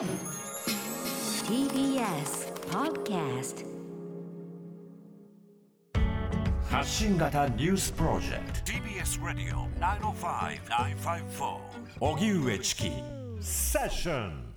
[0.00, 0.08] TBS
[2.70, 3.66] Podcast
[6.70, 8.72] 発信型ニュースプロジェクト。
[8.72, 11.58] TBS ラディオ905-954
[12.00, 12.90] おぎゅうえちき
[13.42, 14.54] セッション。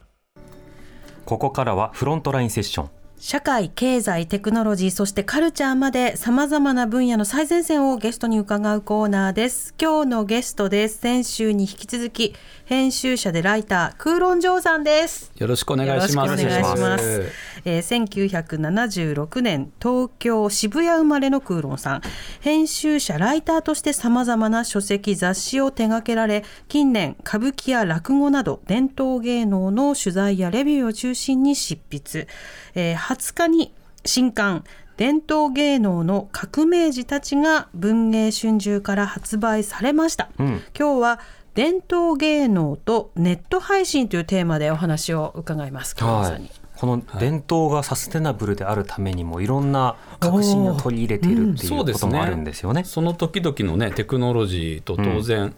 [1.25, 2.89] ここからはフロントラインセッション
[3.25, 9.73] 社会、経済、テクノロジー、そしてカルチャーまで様々な分野の最前線をゲストに伺うコーナーです。
[9.81, 10.97] 今日のゲストです。
[10.97, 15.31] 先週に引き続き、編集者でライター、クーロンジョーさんです。
[15.37, 16.31] よろしくお願いします。
[16.31, 17.31] よろしくお願いします。
[17.63, 22.01] えー1976年、東京渋谷生まれのクーロンさん。
[22.41, 32.27] 編集者、ライターとして様々な書籍、雑誌を手掛けられ、近年、歌舞伎や落語など、伝統芸能の取材やレビューを中心に執筆。
[32.75, 33.73] えー20日に
[34.05, 34.63] 新刊、
[34.97, 40.29] 伝統芸能の革命児たちが文藝春秋から発売されました。
[40.37, 41.19] 今日は
[41.53, 45.95] 伝統芸能とネット配信というテーマでお話を伺います。
[45.95, 52.83] この伝統がサステナブルであるためにもいろんな革新を取り入れているっていうこともあるんですよね。
[52.83, 55.53] その時々のねテクノロジーと当然、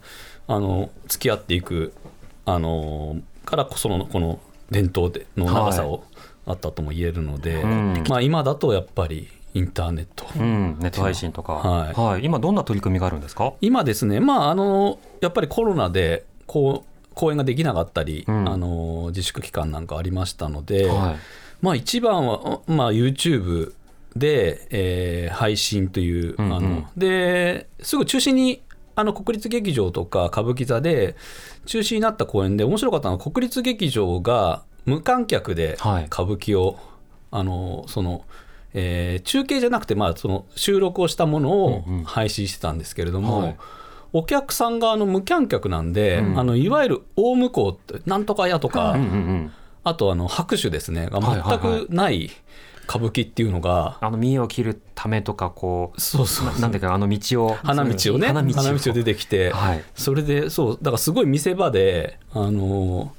[0.46, 1.94] あの付き合っていく
[2.44, 3.16] あの
[3.46, 6.04] からこそのこの伝統での長さを
[6.46, 8.04] あったとも言えるので、ん。
[8.08, 10.26] まあ今だとやっぱりインターネット。
[10.38, 12.24] うん、ネット配信とか、はい。
[12.24, 13.52] 今どんな取り組みがあるんですか？
[13.60, 18.48] 今ですね、まあ、あのやっぱりコロナでこう公演ができなかったり、うん。
[18.48, 21.16] あの自粛期間なんかありましたので、はい。
[21.62, 23.72] まあ、一番は、まあ、YouTube
[24.14, 26.56] で、えー配信という、うんうん。
[26.56, 28.62] あのですぐ中止に
[28.94, 31.16] あの国立劇場とか歌舞伎座で
[31.66, 36.04] 中止になった公演で面白かったのは国立劇場が無観客ではい。
[36.06, 36.78] 歌舞伎を、
[37.30, 38.24] あのその
[38.72, 42.04] えー中継じゃなくて、まあ、その収録をしたものをうんうん。
[42.04, 43.56] 配信してたんですけれども、はい。
[44.12, 46.38] お客さんがあの無観客なんで、うん。
[46.38, 49.52] あのいわゆる大向こうってなんとかやとか、うんうんうん。
[49.84, 51.08] あとあの拍手ですね。
[51.08, 51.78] がはいはいはい。
[51.78, 52.30] 全くない
[52.88, 59.84] 歌舞伎っていうのが、あの見栄を切るためとかこうそうそうななんだかあの道を花道をね花道を出てきて、はい。
[59.96, 63.12] それでそうだからすごい見せ場であの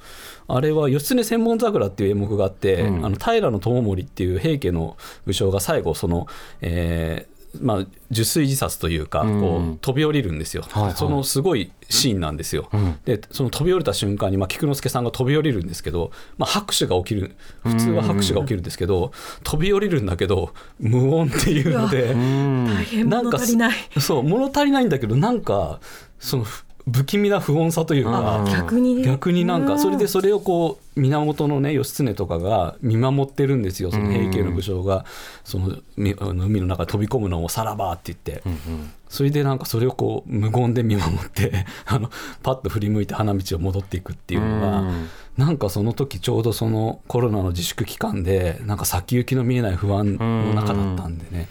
[0.48, 3.06] あれは義経千本桜っていう演目があって、うん。
[3.06, 6.26] あの平知盛っていう平家の武将が最後その、
[6.62, 9.40] えーまあ、受水自殺というか、うん。
[9.40, 10.94] こう飛び降りるんですよ、はいはい。
[10.94, 12.98] そのすごいシーンなんですよ、うん。
[13.04, 17.36] でその飛び降りた瞬間に、まあ、菊之助さんが飛び降りるんですけど、まあ、拍手が起きる。
[17.62, 19.12] 普通は拍手が起きるんですけど、
[19.44, 22.12] 飛び降りるんだけど無音っていうので。
[22.12, 22.66] うん。
[22.66, 23.76] 大変物足りない。
[23.98, 25.80] そう物足りないんだけどなんか
[26.18, 29.02] そのふ不気味な不穏さというか、うん逆にね。
[29.02, 29.66] 逆になんうん。
[29.66, 35.04] かそれでそれをこう源のね義経とかが見守ってるんですよその平家の武将が。
[35.44, 38.92] そのみあの海の中に飛び込むのをさらばって言って、うんうん。
[39.08, 42.10] それでなんかそれをこう無言で見守って あの
[42.42, 45.08] パッと振り向いて花道を戻っていくっていうのが、うん。
[45.36, 51.48] なんかその時ちょうどそのコロナの自粛期間でなんか先行きの見えない不安の中だったんでね、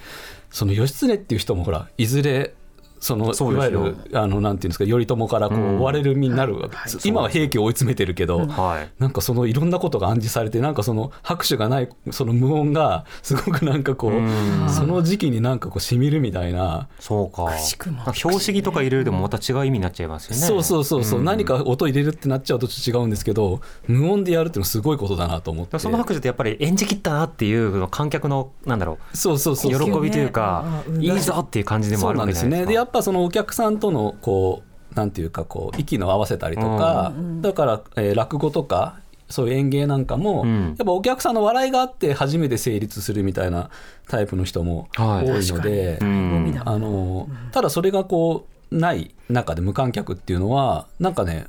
[0.51, 2.53] その義経っていう人もほらいずれ
[2.99, 8.89] そのそういわゆるあのなんていうんですか頼朝からこう追われる身になるわけです、今は平家を追い詰めてるけど、はい。
[8.99, 14.69] なんかそのいろんなことが暗示されてなんかその拍手がないその無音がすごくなんかこう、うん。
[14.69, 16.87] その時期になんかこうしみるみたいな。
[16.99, 17.57] そうか。
[17.57, 17.97] しくも。
[17.97, 20.41] なんか拍子木とか入れるでもまた違う意味になっちゃいますよね。
[20.41, 21.25] そうそうそうそう、ん。
[21.25, 25.79] 何か音入れるってなっちゃうとちょっと違うんですけど無音でやるっていうのはすごいことだなと思って。
[25.79, 29.91] その拍手ってやっぱり演じきったなっていう観客のなんだろそうそううそうそう。
[29.91, 31.03] 喜びというかうん。
[31.03, 32.45] いいぞっていう感じでもあるなんですね。
[32.45, 32.69] わけじゃないですか。
[32.69, 38.99] でやっぱそのお客さんとのこうなんていうかこう息の合わせたりとか、だから、えー落語とか
[39.29, 40.75] そういう演芸なんかも、うん。
[40.77, 43.69] やっぱお客さんの笑いがあって初めて成立するみたいな
[44.07, 45.29] タイプの人もはい。
[45.29, 46.61] 多いので、うん。
[46.63, 51.45] あのただそれがこうない中で無観客っていうのはなんかね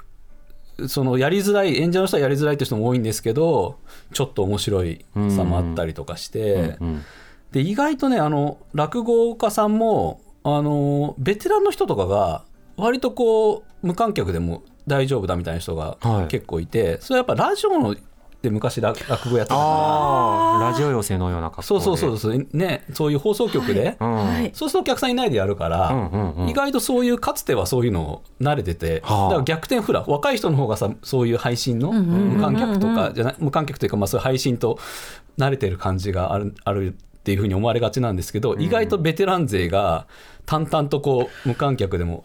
[0.86, 3.78] そのやりづらい演者の人はやりづらいって人も多いんですけど
[4.12, 6.76] ちょっと面白いさもあったりとかして。
[6.80, 7.04] うん。
[7.52, 12.44] で意外とねあの落語家さんもあのベテランの人とかが
[12.76, 16.26] 割とこう無観客でも大丈夫だみたいな人がはい。
[16.28, 17.94] 結構いて、それはやっぱラジオの
[18.40, 22.46] で昔落落語やってたかああラジオ寄せのような格好らそうそうそうそう。
[22.56, 24.14] ねそういう放送局で、うん。
[24.14, 24.50] はい。
[24.54, 26.48] そうするとお客さんいないでやるから、うんうんうん。
[26.48, 29.28] 意外とそういうかつてはそういうの慣れてて、はあ。
[29.30, 34.78] だから逆転フラ若い人の方がさそういう配信の無観客とかじゃない無観客というかまあそういう配信と
[35.36, 40.06] 慣れてる感じがあるあるっていうふうに思われがちなんですけど、意外とベテラン勢が
[40.48, 42.24] 淡々とこう無観客でも。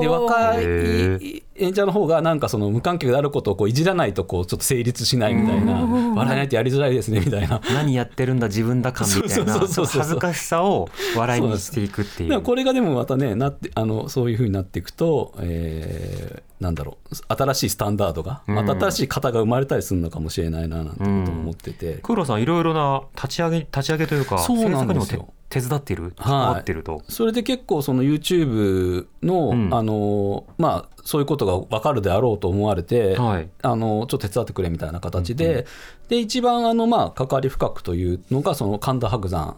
[0.00, 5.86] で若い演者の方がなんかその無観客であることをこういじらないとこうちょっと成立しないみたいな
[6.16, 7.60] 笑えないとやりづらいですねみたいな。
[7.72, 9.58] 何やってるんだ自分だかみたいな。
[9.60, 12.42] 恥ずかしさを笑いにしていくっていう。
[12.42, 17.14] これがでもまたねなってあのそういうふうになっていくと、えー、なんだろう。
[17.28, 25.96] 新しいスタンダードが、また新しい型が生まれたりするのかもしれないななんてことを思ってて、黒さんいろいろな立ち上げ立ち上げというかそうなんですよ手伝ってい。
[25.96, 35.64] る関わってると、はい、それで結構その YouTube の、うん、あのまあそういうことが分かるであろうと思われて、はい、あのちょっと手伝ってくれみたいな形で、うんうん、
[36.08, 39.56] で一番あのまあ関わり深くというのがその神田伯山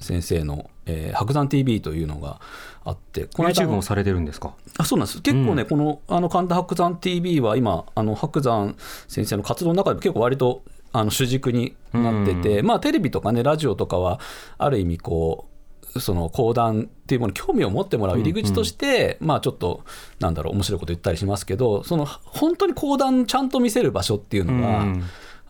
[0.00, 2.40] 先生の、はい、えー、伯山 TV というのが
[2.84, 4.54] あってこの YouTube もされてるんですか？
[4.78, 5.22] あそうなんです。
[5.22, 8.74] 結構ね、うん、このあの神田伯山 TV は今あの伯山
[9.08, 10.62] 先生の活動の中でも結構割と
[10.94, 14.20] あの主軸になってて、まあ、テレビとかねラジオとかは
[14.58, 15.48] ある意味こ
[15.96, 19.84] うその講談っていうものに興味を持ってもらう入り口として、まあちょっと
[20.20, 24.86] なんだろう面白いこと言ったりしますけどその本当に講談ちゃんと見せる場所っていうのは、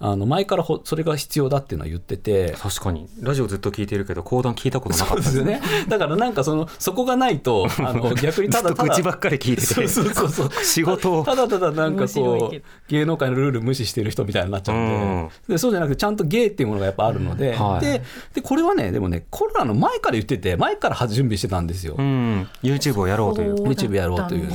[0.01, 2.57] あの前からほそれが必要だっていうのは言ってて。
[2.59, 3.09] 確かに。
[3.21, 5.23] ラジオずっと聞いてるけど講談聞いたことなかった。
[5.23, 5.63] ですね。
[5.89, 9.89] だからなんかそのそこがないと あの逆にただただ口ばっかり聞いてて。
[9.89, 10.51] そうそうそう。
[10.65, 11.25] 仕事を。
[11.25, 17.65] ただただなんかこう芸能界のルール無視してる人みたいになっちゃうんでうん、でそうじゃなくてちゃんと芸っていうものがやっぱあるので、うん。
[17.65, 18.03] はい、で
[18.35, 23.55] でこれはねでもねコロナの前から言ってて前から準備してたんですよ、うん、YouTube をやろうという。
[23.55, 24.49] YouTube やろうという。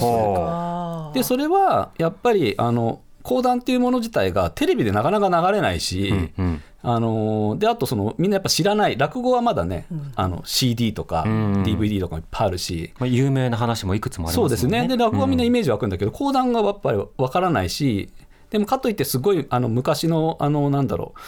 [1.14, 14.42] でそれはやっぱりあの講談っていうもの自体がテレビでなかなか流れないし、うんうん、あのであとそのみんなやっぱ知らない落語はまだね、うん、あの CD とか DVD とかいっぱいあるし、まあ、有名な話もいくつもありますね。
[14.42, 14.88] そうですね。
[14.88, 18.10] で落語はみんなイメージ湧くんだけど、講談がやっぱりわからないし
[18.50, 21.20] でもかといってすごいあの昔のあのなんだろう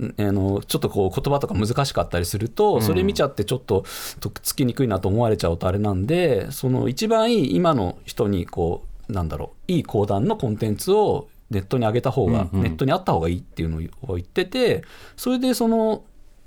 [0.00, 3.84] あのちょっとこう言葉とか難しかったりするとそれ見ちゃってちょっと
[4.20, 14.84] とっつきにくいなと思われちゃうとあれなんでその一番いい今の人にこうなんだろういい講談のコンテンツをネットに上げた方が、うんうん、ネットにあった方がいいっていうのを言ってて
[15.16, 16.04] それでその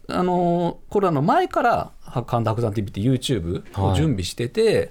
[0.08, 1.92] あのコロナの前から
[2.28, 4.90] 神田伯山 TV って YouTube を準備してて、はい、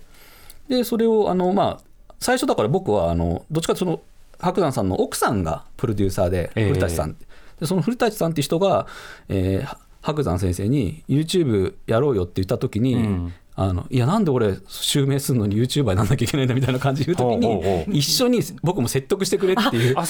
[0.79, 1.85] でそれをあのまあ
[2.19, 4.01] 最初だから僕はあのどっちかというとその
[4.39, 8.87] 伯山さんの奥さんがプロデューサーで古舘さん、えー、でその古舘さんっていう人が、
[9.29, 20.05] えー、白山先生に YouTube やろうよって言った時に、うん、あのいやなんで俺襲名するのに YouTuber になんなきゃいけないんだみたいな感じで言う時に一緒に僕も説得してくれっていう感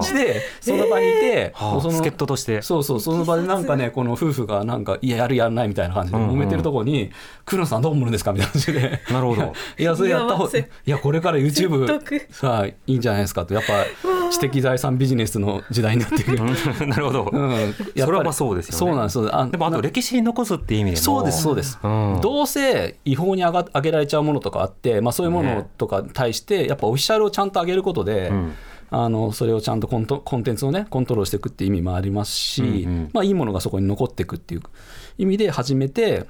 [0.00, 2.62] じでその場にいて、その助っ人として。
[2.62, 7.10] そうそうその場でなんかねこの夫婦がなんかいややるやらないみたいな感じで揉めてるところに
[7.44, 9.00] 「黒野さんどう思うんですか?」みたいな感じで。
[9.10, 9.52] なるほど。
[9.78, 11.86] いやそれやった方がいやこれから YouTube
[12.30, 13.54] さあいいんじゃないですかと。
[13.54, 13.72] やっぱ
[14.30, 16.44] 知的財産ビジネスの時代になってくる。
[16.86, 18.78] なるほど、うん、やそれはそうですよね。
[18.78, 21.02] そうなんですあでもあと歴史に残すっていう意味でも。
[21.02, 28.54] そうですそうです、うん、どうせ違法に上が上げられちゃうものとかあって、まあ、そういうものとかに対してやっぱオフィシャルをちゃんと上げることで、うん。
[28.90, 32.76] あのそれをちゃんとコントコンテンツをねコントロールしていくっていう意味もありますし、うんう
[33.06, 34.62] ん、まあ、いいものがそこに残っていくっていう
[35.18, 36.26] 意味で始めて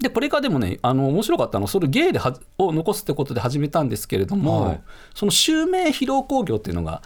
[0.00, 4.80] でこれがでもねあの面白かったのはそれ芸ではを残すってことで始めたんですけれども、はい、
[5.14, 7.02] その襲名披露興行っていうのが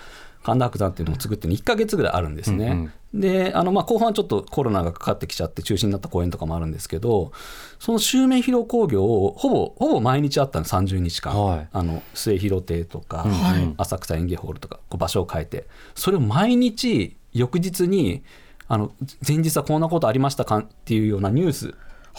[0.48, 2.66] 神田伯山っていうのを作って1か月ぐらいあるんですね。
[2.66, 7.32] うんうん、であのまあ後半ちょっとコロナがかかってきちゃって中止になった公演とかもあるんですけど
[7.78, 15.66] その襲名披露興行をほぼほぼ毎日あったの30日間、はい、あの末広亭とか、はい、浅草園芸ホールとかこう場所を変えて。
[15.94, 18.22] それを毎日翌日に
[18.68, 18.92] あの
[19.26, 21.74] 前日はこんなことありましたかっていうようなニュース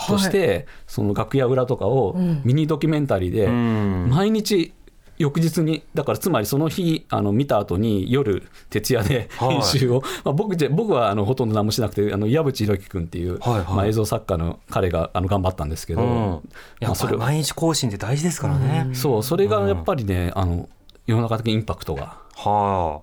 [0.08, 4.74] として、はい、その楽屋裏とかをミニドキュメンタリーで毎日
[5.20, 16.42] 翌日にだからつまりその日あの見た後に夜徹夜で編集を、はい、まあ、僕じゃ僕はあのほとんど何もしなくてあの矢渕弘樹君っていう、はいはい、まあ、映像作家の彼があの頑張ったんですけど、うん、
[16.82, 20.70] まあ、それ毎日更新って大事ですからね、うん、そうそれがやっぱりねあの
[21.06, 22.18] 世の中的インパクトが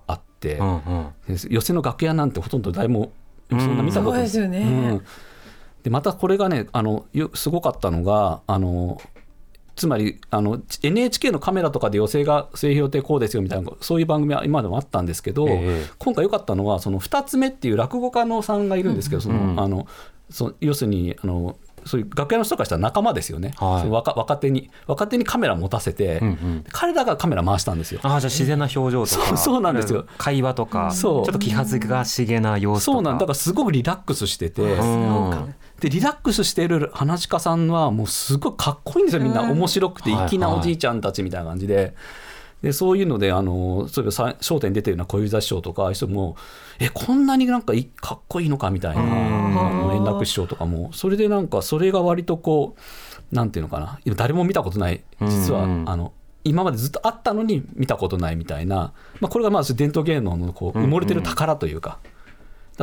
[0.07, 3.11] あって、うんうん、寄席の楽屋なんてほとんど誰も
[3.51, 5.01] そんな見たことない、ですよね、
[5.83, 8.99] でまたこれがねあのすごかったのがあの
[9.77, 19.87] つまりあの NHK のカメラとかで寄席が末広亭こうですよみたいなそういう番組は今でもあったんですけど、えー、今回良かったのはその2つ目っていう落語家のさんがいるんですけど、そのあの
[20.31, 28.01] そ要するにあのそういう楽屋の人からしたら仲間ですよね、はい、若若手に若手にカメラ持たせて、うんうん、彼らがカメラ回したんですよ。
[28.03, 30.05] あじゃあ自然な表情とかそうなんですよ。
[30.17, 31.25] 会話とかそう。
[31.25, 39.43] ちょっと気恥ずかしげな様子そうなんだからすごくリラックスしてて、うん、でリラックスしている話し家さんはもうすごいかっこいいんですよみんな。
[39.43, 41.93] 面白くて粋なおじいちゃんたちみたいな感じで。
[42.61, 46.35] でそういうのであのそういえば『笑点』出てるような小遊三師匠とかああいう人も
[46.79, 49.03] えこんなになんかかっこいいのかみたいな
[49.93, 50.91] 円楽師匠とかも。
[50.93, 52.75] それでなんかそれが割とこ
[53.31, 53.99] うなんていうのかな。
[54.05, 55.81] 今誰も見たことない実は、うん。
[55.81, 61.89] うんあの今までずっとあったのに見たことないみたいな、まあ、これがまあ伝統芸能のこう埋もれてる宝というか。
[61.89, 62.09] だか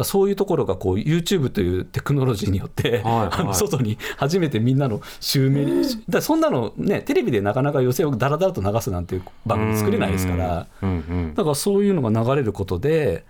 [0.00, 3.28] らそういうところがこう YouTube というテクノロジーによって、はいはい。
[3.32, 13.24] あの外に初めてみんなの襲名に、だそんなのねテレビでなかなか予選をだらだらと流すなんていう番組作れないですから、うんうんだからそういうのが流れることで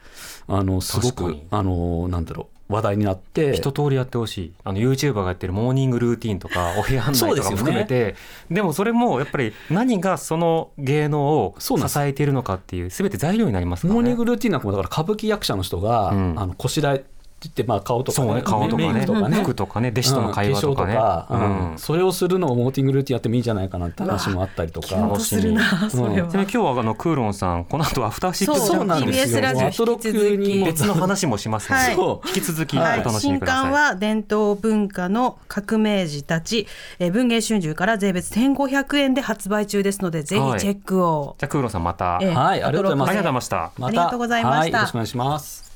[0.47, 3.55] あのすごくあのなんだろう話題になって。
[3.55, 4.53] 一通りやってほしい。
[4.65, 8.17] あの YouTuber がやってるモーニングルーティンとか お部屋案内とかも含めて。
[8.51, 14.01] で,、もそれもやっぱり何がその芸能を支えているのかっていう全て材料になりますからね。
[14.01, 16.35] モーニングルーティンなんかもだから歌舞伎役者の人が、うん。
[16.37, 17.05] あのこしらえ
[17.45, 18.93] 言ってまあ顔とか、そうね顔とかね。
[18.93, 19.37] メイクとかね。
[19.37, 20.97] 服とかね弟子との会話とかね、
[21.31, 21.79] うん。
[21.79, 24.89] それをするのをモーティングルーティンやってもいいんじゃないかなって話もあったりとか。
[24.89, 29.39] キュンとするなそれは、ちなみに今日はあのクーロンさんこの後アフターシックスそうなんですよ。
[29.39, 32.29] TBS ラジオアトロックにも別の話もしますので、はい。
[32.29, 33.63] 引き続きおはい、楽しみ新ください。
[33.65, 36.67] 刊は伝統文化の革命児たち、
[36.99, 43.71] えー文藝春秋から税別1500円で発売中ですのでぜひチェックを、じゃあクーロンさんまた、ええはいありがとうございました。
[43.79, 44.61] まありがとうございました。
[44.61, 45.73] はい、よろしくお願いします。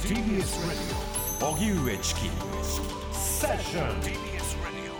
[0.00, 0.16] TBS
[0.68, 0.87] Radio
[1.58, 2.20] 荻上チキ
[3.12, 4.94] セッション TBS Radio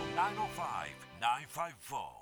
[1.21, 2.18] 905-954